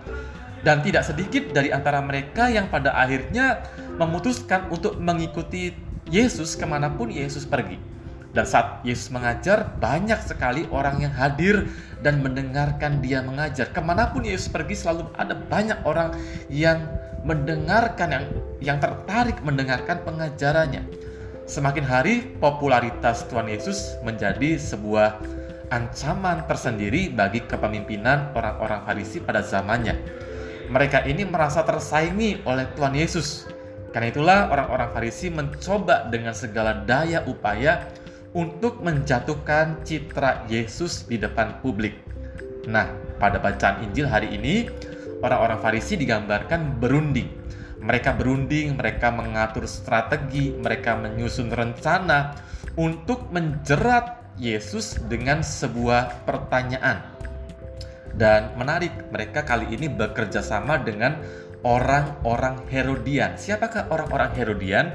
Dan 0.63 0.79
tidak 0.79 1.03
sedikit 1.03 1.51
dari 1.51 1.75
antara 1.75 1.99
mereka 1.99 2.47
yang 2.47 2.71
pada 2.71 2.95
akhirnya 2.95 3.67
memutuskan 3.99 4.71
untuk 4.71 4.95
mengikuti 4.95 5.75
Yesus 6.07 6.55
ke 6.55 6.63
mana 6.63 6.87
pun 6.87 7.11
Yesus 7.11 7.43
pergi. 7.43 7.92
Dan 8.33 8.49
saat 8.49 8.81
Yesus 8.81 9.13
mengajar, 9.13 9.77
banyak 9.77 10.17
sekali 10.25 10.65
orang 10.73 11.05
yang 11.05 11.13
hadir 11.13 11.69
dan 12.01 12.25
mendengarkan 12.25 12.97
dia 12.97 13.21
mengajar. 13.21 13.69
Ke 13.69 13.77
mana 13.77 14.09
pun 14.09 14.25
Yesus 14.25 14.49
pergi 14.49 14.73
selalu 14.73 15.05
ada 15.13 15.37
banyak 15.37 15.85
orang 15.85 16.17
yang 16.49 16.81
mendengarkan, 17.21 18.09
yang, 18.09 18.25
yang 18.59 18.77
tertarik 18.81 19.37
mendengarkan 19.45 20.01
pengajarannya. 20.01 20.81
Semakin 21.45 21.85
hari, 21.85 22.25
popularitas 22.41 23.29
Tuhan 23.29 23.45
Yesus 23.51 24.01
menjadi 24.01 24.57
sebuah 24.57 25.21
ancaman 25.69 26.49
tersendiri 26.49 27.13
bagi 27.13 27.45
kepemimpinan 27.45 28.33
orang-orang 28.33 28.81
Farisi 28.81 29.21
pada 29.21 29.45
zamannya. 29.45 29.93
Mereka 30.73 31.05
ini 31.05 31.21
merasa 31.27 31.61
tersaingi 31.61 32.41
oleh 32.49 32.65
Tuhan 32.73 32.97
Yesus. 32.97 33.45
Karena 33.93 34.09
itulah 34.09 34.39
orang-orang 34.49 34.89
Farisi 34.89 35.29
mencoba 35.29 36.09
dengan 36.09 36.33
segala 36.33 36.81
daya 36.81 37.21
upaya 37.29 37.91
untuk 38.33 38.81
menjatuhkan 38.81 39.85
citra 39.85 40.49
Yesus 40.49 41.05
di 41.05 41.21
depan 41.21 41.61
publik. 41.61 42.01
Nah, 42.65 42.89
pada 43.21 43.37
bacaan 43.37 43.85
Injil 43.85 44.09
hari 44.09 44.33
ini, 44.33 44.67
orang-orang 45.21 45.61
Farisi 45.61 45.93
digambarkan 45.95 46.81
berunding. 46.81 47.29
Mereka 47.83 48.15
berunding, 48.15 48.79
mereka 48.79 49.11
mengatur 49.13 49.67
strategi, 49.69 50.55
mereka 50.55 50.97
menyusun 50.97 51.51
rencana 51.51 52.33
untuk 52.79 53.29
menjerat 53.29 54.35
Yesus 54.39 54.97
dengan 55.05 55.45
sebuah 55.45 56.25
pertanyaan. 56.25 57.05
Dan 58.13 58.55
menarik, 58.57 58.93
mereka 59.09 59.43
kali 59.43 59.73
ini 59.73 59.89
bekerja 59.89 60.41
sama 60.41 60.79
dengan 60.79 61.21
orang-orang 61.65 62.65
Herodian. 62.69 63.35
Siapakah 63.35 63.89
orang-orang 63.89 64.31
Herodian? 64.37 64.85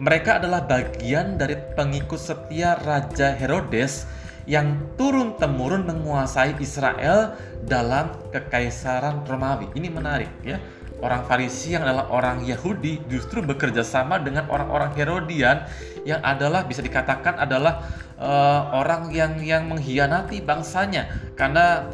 Mereka 0.00 0.40
adalah 0.40 0.64
bagian 0.64 1.36
dari 1.36 1.60
pengikut 1.76 2.16
setia 2.16 2.80
Raja 2.80 3.36
Herodes 3.36 4.08
yang 4.48 4.96
turun-temurun 4.96 5.84
menguasai 5.84 6.56
Israel 6.56 7.36
dalam 7.68 8.08
kekaisaran 8.32 9.28
Romawi. 9.28 9.68
Ini 9.76 9.92
menarik 9.92 10.32
ya. 10.40 10.56
Orang 11.04 11.28
Farisi 11.28 11.76
yang 11.76 11.84
adalah 11.84 12.08
orang 12.12 12.44
Yahudi 12.48 13.04
justru 13.12 13.44
bekerja 13.44 13.84
sama 13.84 14.16
dengan 14.16 14.48
orang-orang 14.48 14.96
Herodian 14.96 15.68
yang 16.08 16.24
adalah 16.24 16.64
bisa 16.64 16.80
dikatakan 16.80 17.36
adalah 17.36 17.84
uh, 18.16 18.72
orang 18.80 19.12
yang 19.12 19.36
yang 19.40 19.68
mengkhianati 19.68 20.40
bangsanya 20.40 21.12
karena 21.36 21.84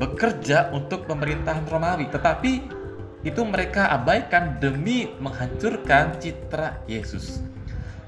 bekerja 0.00 0.72
untuk 0.72 1.04
pemerintahan 1.04 1.68
Romawi. 1.68 2.08
Tetapi 2.08 2.52
itu 3.20 3.40
mereka 3.44 3.92
abaikan 3.92 4.56
demi 4.56 5.12
menghancurkan 5.20 6.16
citra 6.16 6.80
Yesus. 6.88 7.49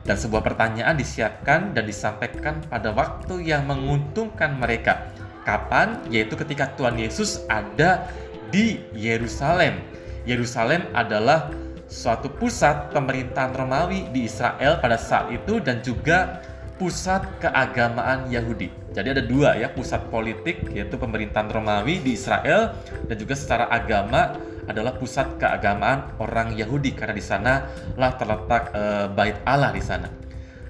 Dan 0.02 0.18
sebuah 0.18 0.42
pertanyaan 0.42 0.98
disiapkan 0.98 1.70
dan 1.74 1.86
disampaikan 1.86 2.58
pada 2.66 2.90
waktu 2.90 3.46
yang 3.46 3.66
menguntungkan 3.70 4.58
mereka. 4.58 5.10
Kapan? 5.46 6.02
Yaitu 6.10 6.34
ketika 6.34 6.74
Tuhan 6.74 6.98
Yesus 6.98 7.46
ada 7.46 8.10
di 8.50 8.82
Yerusalem. 8.94 9.78
Yerusalem 10.26 10.86
adalah 10.94 11.50
suatu 11.86 12.30
pusat 12.30 12.90
pemerintahan 12.90 13.52
Romawi 13.52 14.08
di 14.10 14.26
Israel 14.26 14.80
pada 14.80 14.96
saat 14.96 15.28
itu 15.30 15.60
dan 15.60 15.84
juga 15.84 16.40
pusat 16.82 17.38
keagamaan 17.38 18.26
Yahudi. 18.26 18.66
Jadi 18.90 19.14
ada 19.14 19.22
dua 19.22 19.54
ya, 19.54 19.70
pusat 19.70 20.02
politik 20.10 20.66
yaitu 20.74 20.98
pemerintahan 20.98 21.46
Romawi 21.46 22.02
di 22.02 22.18
Israel 22.18 22.74
dan 23.06 23.14
juga 23.14 23.38
secara 23.38 23.70
agama 23.70 24.34
adalah 24.66 24.98
pusat 24.98 25.38
keagamaan 25.38 26.18
orang 26.18 26.58
Yahudi 26.58 26.98
karena 26.98 27.14
di 27.14 27.22
sana 27.22 27.70
lah 27.94 28.18
terletak 28.18 28.74
e, 28.74 28.82
bait 29.14 29.38
Allah 29.46 29.70
di 29.70 29.78
sana. 29.78 30.10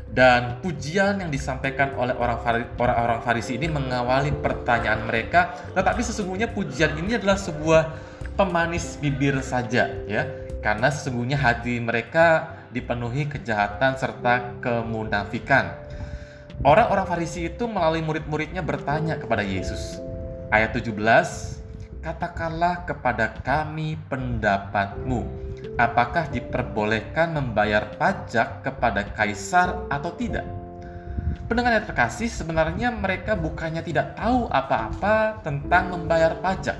Dan 0.04 0.60
pujian 0.60 1.24
yang 1.24 1.32
disampaikan 1.32 1.96
oleh 1.96 2.12
orang-orang 2.12 3.24
Farisi 3.24 3.56
ini 3.56 3.72
mengawali 3.72 4.36
pertanyaan 4.36 5.08
mereka, 5.08 5.72
tetapi 5.72 6.04
sesungguhnya 6.04 6.52
pujian 6.52 6.92
ini 7.00 7.16
adalah 7.16 7.40
sebuah 7.40 7.88
pemanis 8.36 9.00
bibir 9.00 9.40
saja 9.40 9.88
ya. 10.04 10.28
Karena 10.60 10.92
sesungguhnya 10.92 11.40
hati 11.40 11.80
mereka 11.80 12.60
dipenuhi 12.68 13.28
kejahatan 13.32 13.96
serta 13.96 14.60
kemunafikan. 14.60 15.81
Orang-orang 16.62 17.10
Farisi 17.10 17.50
itu 17.50 17.66
melalui 17.66 18.06
murid-muridnya 18.06 18.62
bertanya 18.62 19.18
kepada 19.18 19.42
Yesus. 19.42 19.98
Ayat 20.46 20.70
17, 20.70 20.94
katakanlah 21.98 22.86
kepada 22.86 23.34
kami 23.42 23.98
pendapatmu. 24.06 25.26
Apakah 25.74 26.30
diperbolehkan 26.30 27.34
membayar 27.34 27.90
pajak 27.98 28.62
kepada 28.62 29.02
kaisar 29.10 29.74
atau 29.90 30.14
tidak? 30.14 30.46
Pendengar 31.50 31.82
yang 31.82 31.86
terkasih, 31.90 32.30
sebenarnya 32.30 32.94
mereka 32.94 33.34
bukannya 33.34 33.82
tidak 33.82 34.14
tahu 34.14 34.46
apa-apa 34.46 35.42
tentang 35.42 35.90
membayar 35.90 36.38
pajak. 36.38 36.78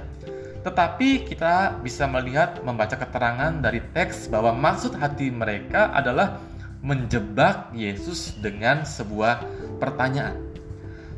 Tetapi 0.63 1.27
kita 1.27 1.83
bisa 1.83 2.07
melihat 2.07 2.63
membaca 2.63 2.95
keterangan 2.95 3.51
dari 3.59 3.83
teks 3.91 4.31
bahwa 4.31 4.55
maksud 4.55 4.95
hati 4.95 5.27
mereka 5.35 5.91
adalah 5.91 6.39
menjebak 6.83 7.71
Yesus 7.73 8.35
dengan 8.43 8.83
sebuah 8.83 9.47
pertanyaan. 9.79 10.35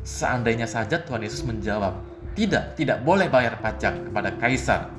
Seandainya 0.05 0.69
saja 0.69 1.01
Tuhan 1.01 1.25
Yesus 1.25 1.41
menjawab, 1.41 1.97
tidak, 2.37 2.77
tidak 2.77 3.01
boleh 3.01 3.25
bayar 3.25 3.57
pajak 3.57 4.09
kepada 4.09 4.29
kaisar. 4.37 4.93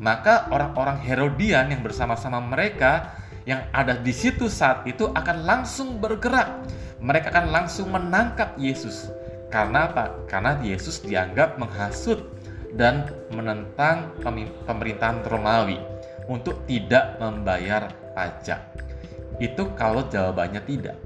Maka 0.00 0.48
orang-orang 0.48 0.96
Herodian 1.04 1.68
yang 1.68 1.84
bersama-sama 1.84 2.40
mereka 2.40 3.12
yang 3.44 3.68
ada 3.70 3.94
di 3.94 4.10
situ 4.10 4.48
saat 4.48 4.88
itu 4.88 5.12
akan 5.12 5.44
langsung 5.44 6.00
bergerak. 6.00 6.64
Mereka 6.98 7.28
akan 7.30 7.52
langsung 7.52 7.92
menangkap 7.92 8.56
Yesus. 8.56 9.12
Karena 9.52 9.86
apa? 9.92 10.26
Karena 10.26 10.56
Yesus 10.64 11.04
dianggap 11.04 11.60
menghasut 11.60 12.24
dan 12.74 13.08
menentang 13.32 14.10
pemerintahan 14.66 15.22
Romawi 15.28 15.78
untuk 16.26 16.64
tidak 16.66 17.16
membayar 17.22 17.92
pajak. 18.16 18.60
Itu 19.42 19.74
kalau 19.76 20.06
jawabannya 20.08 20.62
tidak. 20.64 20.96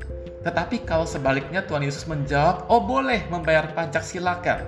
Tetapi 0.40 0.88
kalau 0.88 1.04
sebaliknya 1.04 1.64
Tuhan 1.66 1.84
Yesus 1.84 2.08
menjawab, 2.08 2.70
"Oh, 2.72 2.80
boleh 2.80 3.28
membayar 3.28 3.68
pajak, 3.72 4.00
silakan." 4.00 4.64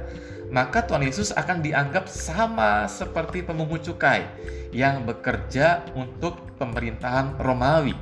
maka 0.53 0.85
Tuhan 0.85 1.09
Yesus 1.09 1.33
akan 1.33 1.65
dianggap 1.65 2.05
sama 2.13 2.85
seperti 2.85 3.41
pemungut 3.41 3.81
cukai 3.89 4.29
yang 4.69 5.09
bekerja 5.09 5.81
untuk 5.97 6.45
pemerintahan 6.61 7.41
Romawi 7.41 7.97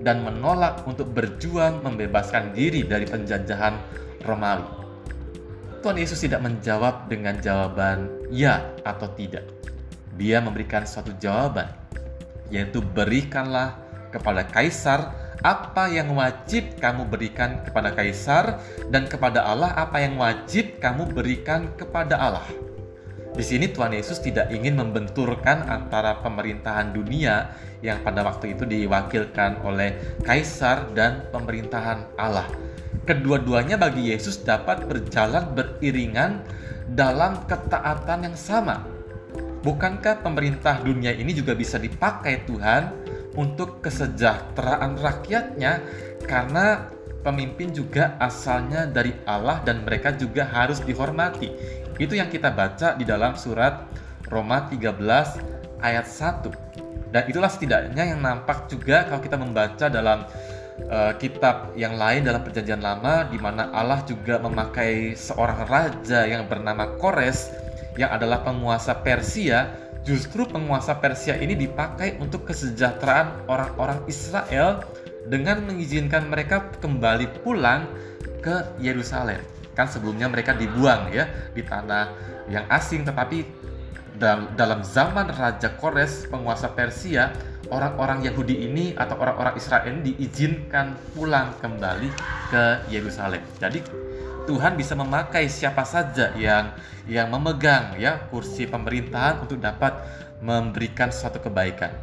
dan 0.00 0.24
menolak 0.24 0.80
untuk 0.88 1.12
berjuang 1.12 1.84
membebaskan 1.84 2.56
diri 2.56 2.88
dari 2.88 3.04
penjajahan 3.04 3.76
Romawi. 4.24 4.64
Tuhan 5.84 6.00
Yesus 6.00 6.24
tidak 6.24 6.40
menjawab 6.40 7.08
dengan 7.12 7.36
jawaban 7.36 8.08
ya 8.32 8.64
atau 8.82 9.06
tidak. 9.14 9.44
dia 10.20 10.36
memberikan 10.36 10.84
suatu 10.84 11.16
jawaban, 11.16 11.64
yaitu 12.52 12.84
berikanlah 12.84 13.72
kepada 14.10 14.46
kaisar 14.46 15.14
apa 15.40 15.88
yang 15.88 16.12
wajib 16.12 16.76
kamu 16.76 17.08
berikan 17.08 17.64
kepada 17.64 17.96
kaisar 17.96 18.60
dan 18.92 19.08
kepada 19.08 19.40
Allah 19.40 19.72
apa 19.72 20.04
yang 20.04 20.20
wajib 20.20 20.76
kamu 20.82 21.08
berikan 21.16 21.72
kepada 21.80 22.20
Allah. 22.20 22.44
Di 23.30 23.46
sini 23.46 23.70
Tuhan 23.70 23.96
Yesus 23.96 24.20
tidak 24.20 24.52
ingin 24.52 24.76
membenturkan 24.76 25.64
antara 25.64 26.18
pemerintahan 26.20 26.92
dunia 26.92 27.54
yang 27.80 28.02
pada 28.04 28.20
waktu 28.20 28.52
itu 28.52 28.68
diwakilkan 28.68 29.64
oleh 29.64 29.96
kaisar 30.26 30.92
dan 30.92 31.24
pemerintahan 31.32 32.04
Allah. 32.20 32.44
Kedua-duanya 33.08 33.80
bagi 33.80 34.12
Yesus 34.12 34.44
dapat 34.44 34.84
berjalan 34.84 35.56
beriringan 35.56 36.44
dalam 36.90 37.40
ketaatan 37.48 38.28
yang 38.28 38.36
sama. 38.36 38.84
Bukankah 39.64 40.20
pemerintah 40.20 40.80
dunia 40.84 41.14
ini 41.14 41.32
juga 41.32 41.56
bisa 41.56 41.80
dipakai 41.80 42.44
Tuhan 42.44 42.92
untuk 43.40 43.80
kesejahteraan 43.80 45.00
rakyatnya 45.00 45.80
karena 46.28 46.92
pemimpin 47.24 47.72
juga 47.72 48.20
asalnya 48.20 48.84
dari 48.84 49.16
Allah 49.24 49.64
dan 49.64 49.80
mereka 49.80 50.12
juga 50.12 50.44
harus 50.44 50.84
dihormati. 50.84 51.48
Itu 51.96 52.16
yang 52.16 52.28
kita 52.28 52.52
baca 52.52 52.96
di 52.96 53.08
dalam 53.08 53.36
surat 53.36 53.88
Roma 54.28 54.68
13 54.68 55.80
ayat 55.80 56.04
1. 56.04 57.12
Dan 57.12 57.22
itulah 57.26 57.50
setidaknya 57.50 58.14
yang 58.14 58.20
nampak 58.20 58.68
juga 58.68 59.08
kalau 59.08 59.20
kita 59.24 59.36
membaca 59.40 59.86
dalam 59.90 60.28
uh, 60.86 61.12
kitab 61.18 61.74
yang 61.74 61.98
lain 61.98 62.22
dalam 62.22 62.40
perjanjian 62.44 62.80
lama 62.80 63.26
di 63.26 63.36
mana 63.36 63.68
Allah 63.74 64.00
juga 64.06 64.38
memakai 64.38 65.18
seorang 65.18 65.66
raja 65.66 66.24
yang 66.28 66.46
bernama 66.46 66.94
Kores 66.96 67.50
yang 67.98 68.14
adalah 68.14 68.46
penguasa 68.46 68.94
Persia 68.94 69.89
justru 70.04 70.48
penguasa 70.48 70.96
Persia 70.96 71.36
ini 71.36 71.52
dipakai 71.56 72.16
untuk 72.18 72.48
kesejahteraan 72.48 73.46
orang-orang 73.50 74.00
Israel 74.08 74.80
dengan 75.28 75.62
mengizinkan 75.68 76.26
mereka 76.26 76.64
kembali 76.80 77.44
pulang 77.44 77.84
ke 78.40 78.64
Yerusalem. 78.80 79.40
Kan 79.76 79.86
sebelumnya 79.86 80.26
mereka 80.26 80.56
dibuang 80.56 81.12
ya 81.12 81.28
di 81.52 81.62
tanah 81.62 82.10
yang 82.50 82.66
asing 82.72 83.04
tetapi 83.06 83.46
dalam 84.52 84.84
zaman 84.84 85.32
Raja 85.32 85.72
Kores 85.80 86.28
penguasa 86.28 86.68
Persia 86.68 87.32
orang-orang 87.72 88.20
Yahudi 88.26 88.68
ini 88.68 88.92
atau 88.92 89.16
orang-orang 89.16 89.56
Israel 89.56 89.88
ini 89.88 90.12
diizinkan 90.12 90.92
pulang 91.16 91.56
kembali 91.62 92.10
ke 92.52 92.64
Yerusalem. 92.92 93.40
Jadi 93.56 93.80
Tuhan 94.50 94.74
bisa 94.74 94.98
memakai 94.98 95.46
siapa 95.46 95.86
saja 95.86 96.34
yang 96.34 96.74
yang 97.06 97.30
memegang 97.30 97.94
ya 98.02 98.26
kursi 98.26 98.66
pemerintahan 98.66 99.46
untuk 99.46 99.62
dapat 99.62 99.94
memberikan 100.42 101.14
suatu 101.14 101.38
kebaikan. 101.38 101.94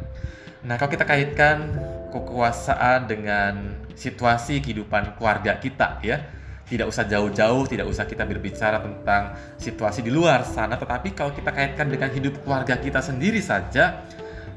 Nah, 0.64 0.80
kalau 0.80 0.88
kita 0.88 1.04
kaitkan 1.04 1.76
kekuasaan 2.08 3.04
dengan 3.04 3.84
situasi 3.92 4.64
kehidupan 4.64 5.20
keluarga 5.20 5.60
kita 5.60 6.00
ya, 6.00 6.24
tidak 6.64 6.88
usah 6.88 7.04
jauh-jauh, 7.04 7.68
tidak 7.68 7.84
usah 7.84 8.08
kita 8.08 8.24
berbicara 8.24 8.80
tentang 8.80 9.36
situasi 9.60 10.00
di 10.00 10.08
luar 10.08 10.48
sana, 10.48 10.80
tetapi 10.80 11.12
kalau 11.12 11.36
kita 11.36 11.52
kaitkan 11.52 11.92
dengan 11.92 12.08
hidup 12.08 12.40
keluarga 12.40 12.80
kita 12.80 13.04
sendiri 13.04 13.44
saja, 13.44 14.08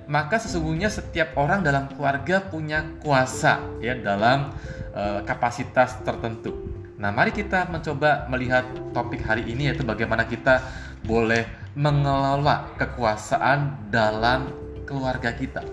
maka 0.08 0.40
sesungguhnya 0.40 0.88
setiap 0.88 1.36
orang 1.36 1.60
dalam 1.60 1.92
keluarga 1.92 2.40
punya 2.40 2.88
kuasa 3.04 3.60
ya 3.84 4.00
dalam 4.00 4.56
uh, 4.96 5.22
kapasitas 5.28 6.00
tertentu. 6.02 6.81
Nah, 7.02 7.10
mari 7.10 7.34
kita 7.34 7.66
mencoba 7.66 8.30
melihat 8.30 8.62
topik 8.94 9.26
hari 9.26 9.50
ini 9.50 9.74
yaitu 9.74 9.82
bagaimana 9.82 10.30
kita 10.30 10.62
boleh 11.02 11.50
mengelola 11.74 12.70
kekuasaan 12.78 13.90
dalam 13.90 14.54
keluarga 14.86 15.34
kita. 15.34 15.66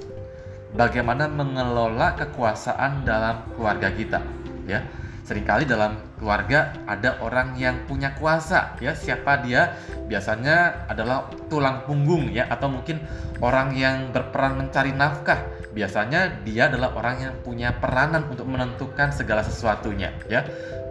Bagaimana 0.73 1.29
mengelola 1.29 2.17
kekuasaan 2.17 3.05
dalam 3.05 3.45
keluarga 3.53 3.93
kita, 3.93 4.25
ya. 4.65 4.81
Seringkali 5.29 5.69
dalam 5.69 6.01
keluarga 6.17 6.73
ada 6.89 7.21
orang 7.21 7.53
yang 7.61 7.85
punya 7.85 8.17
kuasa, 8.17 8.81
ya. 8.81 8.97
Siapa 8.97 9.45
dia? 9.45 9.77
Biasanya 10.09 10.89
adalah 10.89 11.29
tulang 11.53 11.85
punggung 11.85 12.33
ya 12.33 12.49
atau 12.49 12.73
mungkin 12.73 13.05
orang 13.45 13.77
yang 13.77 14.17
berperan 14.17 14.57
mencari 14.57 14.97
nafkah. 14.97 15.45
Biasanya 15.79 16.43
dia 16.43 16.67
adalah 16.67 16.91
orang 16.99 17.17
yang 17.23 17.35
punya 17.47 17.71
peranan 17.71 18.27
untuk 18.27 18.51
menentukan 18.51 19.15
segala 19.15 19.47
sesuatunya, 19.47 20.11
ya 20.27 20.43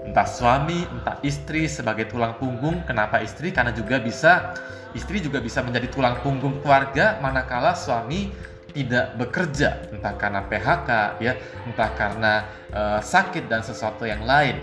entah 0.08 0.24
suami, 0.24 0.88
entah 0.88 1.20
istri 1.20 1.68
sebagai 1.68 2.08
tulang 2.08 2.40
punggung. 2.40 2.88
Kenapa 2.88 3.20
istri? 3.20 3.52
Karena 3.52 3.76
juga 3.76 4.00
bisa 4.00 4.56
istri 4.96 5.20
juga 5.20 5.44
bisa 5.44 5.60
menjadi 5.60 5.92
tulang 5.92 6.24
punggung 6.24 6.64
keluarga 6.64 7.20
manakala 7.20 7.76
suami 7.76 8.32
tidak 8.72 9.20
bekerja, 9.20 9.92
entah 9.92 10.16
karena 10.16 10.40
PHK 10.48 10.90
ya, 11.20 11.34
entah 11.68 11.92
karena 11.98 12.34
uh, 12.72 13.00
sakit 13.04 13.52
dan 13.52 13.66
sesuatu 13.66 14.08
yang 14.08 14.24
lain. 14.24 14.56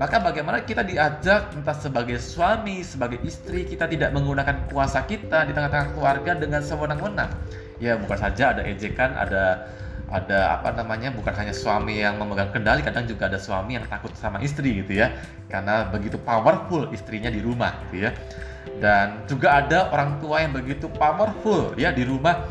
Maka 0.00 0.16
bagaimana 0.16 0.64
kita 0.64 0.80
diajak 0.80 1.52
entah 1.52 1.76
sebagai 1.76 2.16
suami, 2.16 2.80
sebagai 2.80 3.20
istri 3.20 3.68
kita 3.68 3.84
tidak 3.84 4.16
menggunakan 4.16 4.66
kuasa 4.72 5.04
kita 5.04 5.44
di 5.44 5.52
tengah-tengah 5.52 5.92
keluarga 5.92 6.32
dengan 6.40 6.64
sewenang-wenang. 6.64 7.30
Ya 7.80 7.96
bukan 7.96 8.18
saja 8.20 8.52
ada 8.52 8.62
ejekan, 8.62 9.16
ada 9.16 9.72
ada 10.10 10.58
apa 10.58 10.74
namanya 10.74 11.14
bukan 11.14 11.30
hanya 11.32 11.54
suami 11.54 12.02
yang 12.02 12.18
memegang 12.18 12.50
kendali 12.50 12.82
kadang 12.82 13.06
juga 13.06 13.30
ada 13.30 13.38
suami 13.38 13.78
yang 13.78 13.86
takut 13.86 14.12
sama 14.18 14.42
istri 14.44 14.84
gitu 14.84 15.00
ya. 15.00 15.16
Karena 15.48 15.88
begitu 15.88 16.20
powerful 16.20 16.92
istrinya 16.92 17.32
di 17.32 17.40
rumah 17.40 17.72
gitu 17.88 18.04
ya. 18.04 18.10
Dan 18.76 19.24
juga 19.24 19.64
ada 19.64 19.88
orang 19.94 20.20
tua 20.20 20.44
yang 20.44 20.52
begitu 20.52 20.92
powerful 20.92 21.72
ya 21.80 21.88
di 21.94 22.04
rumah. 22.04 22.44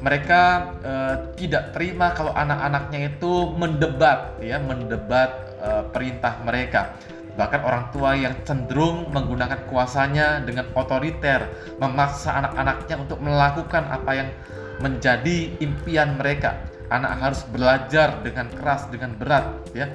Mereka 0.00 0.40
uh, 0.80 1.16
tidak 1.36 1.76
terima 1.76 2.16
kalau 2.16 2.32
anak-anaknya 2.32 3.12
itu 3.12 3.52
mendebat 3.52 4.40
ya 4.40 4.56
mendebat 4.56 5.60
uh, 5.60 5.84
perintah 5.92 6.40
mereka. 6.40 6.96
Bahkan 7.36 7.60
orang 7.62 7.84
tua 7.92 8.16
yang 8.16 8.32
cenderung 8.48 9.12
menggunakan 9.12 9.68
kuasanya 9.68 10.40
dengan 10.40 10.72
otoriter 10.72 11.46
memaksa 11.76 12.32
anak-anaknya 12.32 12.96
untuk 12.96 13.18
melakukan 13.20 13.84
apa 13.92 14.10
yang 14.16 14.28
menjadi 14.80 15.52
impian 15.60 16.16
mereka. 16.16 16.60
Anak 16.90 17.22
harus 17.22 17.40
belajar 17.54 18.18
dengan 18.26 18.50
keras 18.50 18.90
dengan 18.90 19.14
berat 19.14 19.46
ya. 19.76 19.86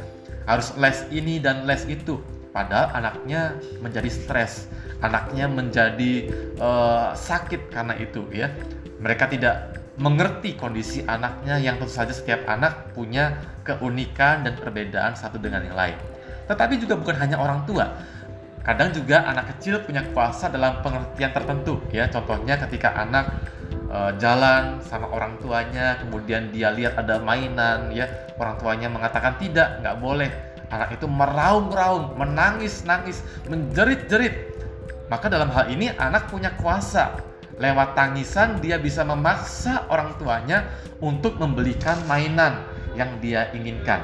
Harus 0.47 0.71
les 0.79 1.03
ini 1.11 1.41
dan 1.43 1.67
les 1.67 1.83
itu. 1.89 2.21
Padahal 2.55 2.95
anaknya 2.95 3.59
menjadi 3.83 4.07
stres 4.07 4.71
anaknya 5.03 5.45
menjadi 5.49 6.31
uh, 6.61 7.11
sakit 7.13 7.73
karena 7.73 7.93
itu 7.99 8.23
ya. 8.31 8.51
Mereka 9.01 9.27
tidak 9.29 9.75
mengerti 9.95 10.55
kondisi 10.59 11.03
anaknya 11.07 11.59
yang 11.59 11.79
tentu 11.79 11.91
saja 11.91 12.11
setiap 12.11 12.43
anak 12.47 12.91
punya 12.95 13.39
keunikan 13.63 14.43
dan 14.43 14.55
perbedaan 14.59 15.15
satu 15.15 15.39
dengan 15.39 15.63
yang 15.63 15.75
lain. 15.75 15.97
Tetapi 16.49 16.73
juga 16.79 16.99
bukan 16.99 17.15
hanya 17.19 17.39
orang 17.39 17.63
tua. 17.63 17.95
Kadang 18.65 18.89
juga 18.97 19.21
anak 19.29 19.55
kecil 19.55 19.77
punya 19.85 20.01
kuasa 20.09 20.49
dalam 20.49 20.81
pengertian 20.81 21.31
tertentu 21.31 21.79
ya. 21.93 22.09
Contohnya 22.09 22.57
ketika 22.65 22.97
anak 22.97 23.29
uh, 23.95 24.11
jalan 24.19 24.83
sama 24.83 25.07
orang 25.07 25.39
tuanya, 25.39 25.95
kemudian 26.03 26.51
dia 26.51 26.75
lihat 26.75 26.99
ada 26.99 27.23
mainan, 27.23 27.95
ya 27.95 28.11
orang 28.35 28.59
tuanya 28.59 28.91
mengatakan 28.91 29.39
tidak, 29.39 29.79
nggak 29.79 29.97
boleh. 30.03 30.31
Anak 30.67 30.99
itu 30.99 31.07
meraung-raung, 31.07 32.19
menangis-nangis, 32.19 33.23
menjerit-jerit. 33.47 34.51
Maka 35.07 35.31
dalam 35.31 35.47
hal 35.53 35.71
ini 35.71 35.93
anak 35.95 36.27
punya 36.27 36.51
kuasa. 36.57 37.21
Lewat 37.55 37.95
tangisan 37.95 38.59
dia 38.59 38.75
bisa 38.75 39.07
memaksa 39.07 39.87
orang 39.87 40.11
tuanya 40.19 40.67
untuk 40.99 41.39
membelikan 41.39 41.95
mainan 42.03 42.67
yang 42.99 43.15
dia 43.23 43.47
inginkan. 43.55 44.03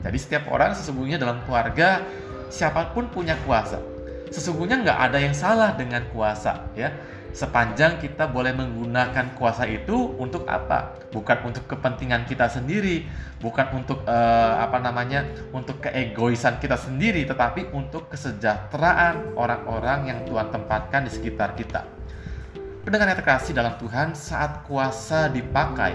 Jadi 0.00 0.16
setiap 0.16 0.48
orang 0.48 0.72
sesungguhnya 0.72 1.20
dalam 1.20 1.44
keluarga 1.44 2.00
siapa 2.48 2.94
pun 2.96 3.10
punya 3.12 3.36
kuasa. 3.44 3.82
Sesungguhnya 4.32 4.80
nggak 4.80 4.98
ada 5.10 5.18
yang 5.20 5.34
salah 5.36 5.74
dengan 5.76 6.08
kuasa, 6.14 6.72
ya 6.72 6.94
sepanjang 7.36 8.00
kita 8.00 8.32
boleh 8.32 8.56
menggunakan 8.56 9.36
kuasa 9.36 9.68
itu 9.68 10.16
untuk 10.16 10.48
apa? 10.48 10.96
Bukan 11.12 11.44
untuk 11.44 11.68
kepentingan 11.68 12.24
kita 12.24 12.48
sendiri, 12.48 13.04
bukan 13.44 13.76
untuk 13.76 14.00
uh, 14.08 14.56
apa 14.56 14.80
namanya? 14.80 15.28
untuk 15.52 15.84
keegoisan 15.84 16.56
kita 16.56 16.80
sendiri, 16.80 17.28
tetapi 17.28 17.68
untuk 17.76 18.08
kesejahteraan 18.08 19.36
orang-orang 19.36 20.08
yang 20.08 20.18
Tuhan 20.24 20.48
tempatkan 20.48 21.04
di 21.04 21.12
sekitar 21.12 21.52
kita. 21.52 21.84
Pendengar 22.88 23.12
yang 23.12 23.20
terkasih 23.20 23.52
dalam 23.52 23.76
Tuhan, 23.76 24.16
saat 24.16 24.64
kuasa 24.64 25.28
dipakai 25.28 25.92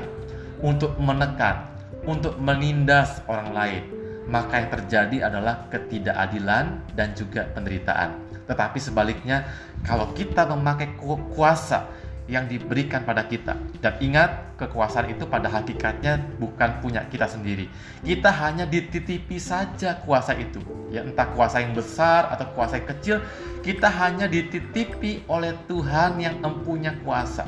untuk 0.61 0.93
menekan, 1.01 1.73
untuk 2.05 2.37
menindas 2.37 3.25
orang 3.25 3.49
lain, 3.49 3.83
maka 4.29 4.61
yang 4.61 4.69
terjadi 4.69 5.17
adalah 5.25 5.65
ketidakadilan 5.73 6.85
dan 6.93 7.17
juga 7.17 7.49
penderitaan 7.55 8.30
tetapi 8.51 8.83
sebaliknya, 8.83 9.47
kalau 9.87 10.11
kita 10.11 10.43
memakai 10.43 10.99
kuasa 10.99 11.87
yang 12.27 12.51
diberikan 12.51 13.07
pada 13.07 13.23
kita, 13.23 13.55
dan 13.79 13.95
ingat, 14.03 14.59
kekuasaan 14.59 15.15
itu 15.15 15.23
pada 15.23 15.47
hakikatnya 15.47 16.19
bukan 16.35 16.83
punya 16.83 17.07
kita 17.07 17.31
sendiri. 17.31 17.71
Kita 18.03 18.27
hanya 18.27 18.67
dititipi 18.67 19.39
saja 19.39 20.03
kuasa 20.03 20.35
itu, 20.35 20.59
ya 20.91 21.07
entah 21.07 21.31
kuasa 21.31 21.63
yang 21.63 21.71
besar 21.71 22.27
atau 22.27 22.43
kuasa 22.51 22.83
yang 22.83 22.87
kecil, 22.91 23.17
kita 23.63 23.87
hanya 23.87 24.27
dititipi 24.27 25.23
oleh 25.31 25.55
Tuhan 25.71 26.19
yang 26.19 26.43
mempunyai 26.43 26.99
kuasa. 27.07 27.47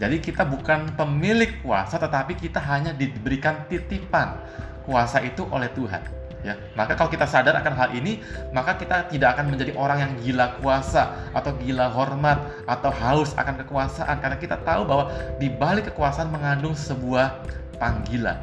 Jadi 0.00 0.16
kita 0.18 0.48
bukan 0.48 0.96
pemilik 0.96 1.60
kuasa 1.60 2.00
tetapi 2.00 2.32
kita 2.32 2.56
hanya 2.56 2.96
diberikan 2.96 3.68
titipan 3.68 4.34
kuasa 4.82 5.20
itu 5.20 5.44
oleh 5.52 5.68
Tuhan. 5.76 6.19
Ya, 6.40 6.56
maka 6.72 6.96
kalau 6.96 7.12
kita 7.12 7.28
sadar 7.28 7.52
akan 7.60 7.74
hal 7.76 7.88
ini, 7.92 8.24
maka 8.48 8.72
kita 8.80 9.12
tidak 9.12 9.36
akan 9.36 9.52
menjadi 9.52 9.76
orang 9.76 9.98
yang 10.00 10.12
gila 10.24 10.56
kuasa 10.56 11.28
atau 11.36 11.52
gila 11.60 11.92
hormat 11.92 12.40
atau 12.64 12.88
haus 12.88 13.36
akan 13.36 13.60
kekuasaan. 13.60 14.16
Karena 14.24 14.40
kita 14.40 14.56
tahu 14.64 14.88
bahwa 14.88 15.12
di 15.36 15.52
balik 15.52 15.92
kekuasaan 15.92 16.32
mengandung 16.32 16.72
sebuah 16.72 17.44
panggilan, 17.76 18.40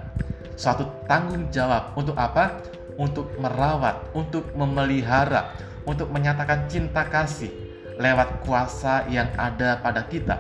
suatu 0.53 0.85
tanggung 1.09 1.49
jawab. 1.49 1.97
Untuk 1.97 2.13
apa? 2.13 2.61
Untuk 3.01 3.33
merawat, 3.41 4.13
untuk 4.13 4.45
memelihara, 4.53 5.57
untuk 5.85 6.13
menyatakan 6.13 6.69
cinta 6.69 7.01
kasih 7.05 7.49
lewat 7.97 8.45
kuasa 8.45 9.09
yang 9.09 9.25
ada 9.41 9.81
pada 9.81 10.05
kita 10.05 10.37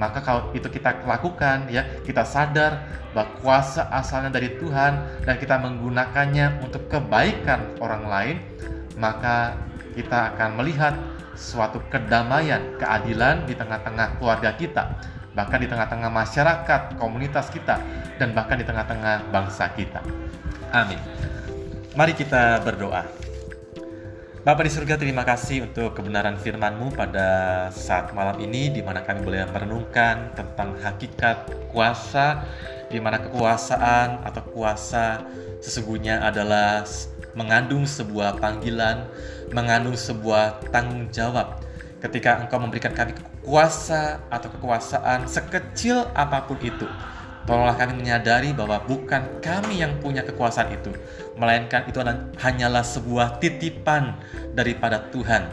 maka 0.00 0.24
kalau 0.24 0.48
itu 0.56 0.64
kita 0.72 1.04
lakukan 1.04 1.68
ya 1.68 1.84
kita 2.08 2.24
sadar 2.24 2.88
bahwa 3.12 3.36
kuasa 3.44 3.84
asalnya 3.92 4.32
dari 4.32 4.56
Tuhan 4.56 5.20
dan 5.28 5.36
kita 5.36 5.60
menggunakannya 5.60 6.64
untuk 6.64 6.88
kebaikan 6.88 7.76
orang 7.84 8.08
lain 8.08 8.36
maka 8.96 9.60
kita 9.92 10.32
akan 10.32 10.56
melihat 10.56 10.96
suatu 11.40 11.80
kedamaian, 11.88 12.76
keadilan 12.76 13.48
di 13.48 13.56
tengah-tengah 13.56 14.20
keluarga 14.20 14.52
kita, 14.54 14.84
bahkan 15.32 15.56
di 15.56 15.68
tengah-tengah 15.72 16.12
masyarakat, 16.12 17.00
komunitas 17.00 17.48
kita, 17.48 17.80
dan 18.20 18.36
bahkan 18.36 18.60
di 18.60 18.66
tengah-tengah 18.68 19.32
bangsa 19.32 19.72
kita. 19.72 20.04
Amin. 20.70 21.00
Mari 21.96 22.12
kita 22.14 22.60
berdoa. 22.62 23.29
Bapak 24.40 24.64
di 24.64 24.72
surga, 24.72 24.96
terima 24.96 25.20
kasih 25.20 25.68
untuk 25.68 25.92
kebenaran 25.92 26.40
firman-Mu 26.40 26.96
pada 26.96 27.68
saat 27.68 28.16
malam 28.16 28.40
ini 28.40 28.72
di 28.72 28.80
mana 28.80 29.04
kami 29.04 29.20
boleh 29.20 29.44
merenungkan 29.52 30.32
tentang 30.32 30.80
hakikat 30.80 31.68
kuasa 31.68 32.48
di 32.88 32.96
mana 33.04 33.20
kekuasaan 33.20 34.24
atau 34.24 34.40
kuasa 34.48 35.28
sesungguhnya 35.60 36.24
adalah 36.24 36.88
mengandung 37.36 37.84
sebuah 37.84 38.40
panggilan, 38.40 39.12
mengandung 39.52 39.92
sebuah 39.92 40.72
tanggung 40.72 41.12
jawab. 41.12 41.60
Ketika 42.00 42.40
Engkau 42.40 42.64
memberikan 42.64 42.96
kami 42.96 43.12
kuasa 43.44 44.24
atau 44.32 44.48
kekuasaan 44.56 45.28
sekecil 45.28 46.08
apa 46.16 46.48
pun 46.48 46.56
itu, 46.64 46.88
Tolonglah 47.48 47.76
kami 47.76 48.04
menyadari 48.04 48.52
bahwa 48.52 48.84
bukan 48.84 49.40
kami 49.40 49.80
yang 49.80 49.96
punya 49.98 50.20
kekuasaan 50.20 50.70
itu, 50.76 50.92
melainkan 51.40 51.88
itu 51.88 51.98
hanyalah 52.36 52.84
sebuah 52.84 53.40
titipan 53.40 54.14
daripada 54.52 55.08
Tuhan. 55.08 55.50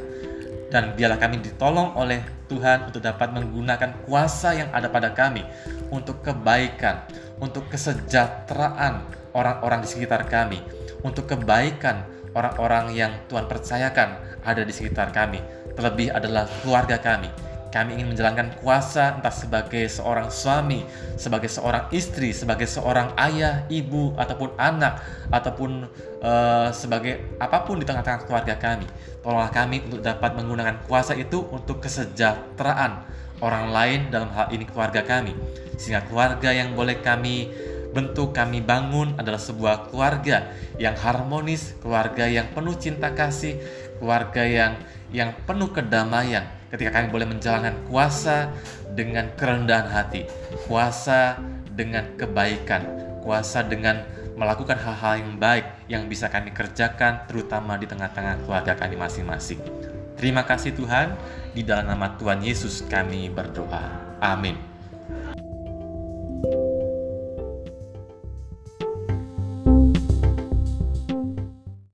Dan 0.67 1.00
biarlah 1.00 1.15
kami 1.15 1.39
ditolong 1.39 1.95
oleh 1.95 2.19
Tuhan 2.52 2.91
untuk 2.91 3.00
dapat 3.00 3.32
menggunakan 3.32 4.04
kuasa 4.04 4.52
yang 4.52 4.69
ada 4.76 4.91
pada 4.91 5.15
kami 5.15 5.47
untuk 5.88 6.19
kebaikan, 6.19 7.08
untuk 7.39 7.71
kesejahteraan 7.71 9.08
orang-orang 9.32 9.80
di 9.84 9.88
sekitar 9.88 10.28
kami, 10.28 10.60
untuk 11.08 11.32
kebaikan 11.32 12.04
orang-orang 12.36 12.91
yang 12.91 13.12
Tuhan 13.32 13.47
percayakan 13.47 14.43
ada 14.43 14.62
di 14.67 14.76
sekitar 14.76 15.15
kami, 15.15 15.39
terlebih 15.80 16.12
adalah 16.12 16.52
keluarga 16.60 17.00
kami 17.00 17.32
kami 17.67 17.99
ingin 17.99 18.15
menjalankan 18.15 18.56
kuasa 18.63 19.19
entah 19.19 19.34
sebagai 19.34 19.86
seorang 19.91 20.32
suami, 20.32 20.88
sebagai 21.19 21.51
seorang 21.51 21.91
istri, 21.91 22.32
sebagai 22.32 22.65
seorang 22.65 23.12
ayah, 23.19 23.67
ibu, 23.67 24.15
ataupun 24.15 24.56
anak, 24.56 25.03
ataupun 25.27 25.86
uh, 26.23 26.69
sebagai 26.71 27.38
apa 27.38 27.67
pun 27.67 27.77
di 27.77 27.86
tengah-tengah 27.86 28.23
keluarga 28.23 28.56
kami. 28.56 28.88
Tolonglah 29.19 29.51
kami 29.51 29.84
untuk 29.84 29.99
dapat 29.99 30.32
menggunakan 30.39 30.75
kuasa 30.88 31.13
itu 31.19 31.43
untuk 31.51 31.84
kesejahteraan 31.84 33.03
orang 33.43 33.65
lain 33.69 33.99
dalam 34.10 34.32
hal 34.32 34.47
ini 34.49 34.63
keluarga 34.63 35.03
kami. 35.03 35.36
Sehingga 35.75 36.08
keluarga 36.08 36.56
yang 36.56 36.73
boleh 36.73 37.03
kami 37.03 37.51
bentuk 37.91 38.36
kami 38.36 38.62
bangun 38.62 39.15
adalah 39.17 39.39
sebuah 39.41 39.89
keluarga 39.89 40.53
yang 40.77 40.93
harmonis, 40.95 41.75
keluarga 41.82 42.30
yang 42.30 42.47
penuh 42.53 42.75
cinta 42.77 43.12
kasih, 43.13 43.58
keluarga 43.97 44.43
yang 44.45 44.73
yang 45.08 45.32
penuh 45.47 45.71
kedamaian, 45.71 46.43
ketika 46.71 46.99
kami 46.99 47.08
boleh 47.12 47.27
menjalankan 47.27 47.75
kuasa 47.88 48.51
dengan 48.93 49.32
kerendahan 49.36 49.88
hati, 49.88 50.27
kuasa 50.67 51.39
dengan 51.71 52.17
kebaikan, 52.17 52.84
kuasa 53.23 53.63
dengan 53.63 54.03
melakukan 54.38 54.77
hal-hal 54.77 55.17
yang 55.17 55.34
baik 55.41 55.65
yang 55.89 56.03
bisa 56.06 56.30
kami 56.30 56.53
kerjakan 56.53 57.25
terutama 57.25 57.73
di 57.75 57.89
tengah-tengah 57.89 58.45
keluarga 58.45 58.77
kami 58.77 58.93
masing-masing. 58.93 59.58
Terima 60.17 60.45
kasih 60.45 60.73
Tuhan, 60.73 61.13
di 61.53 61.65
dalam 61.65 61.89
nama 61.89 62.13
Tuhan 62.17 62.41
Yesus 62.41 62.86
kami 62.86 63.30
berdoa. 63.34 64.17
Amin. 64.21 64.76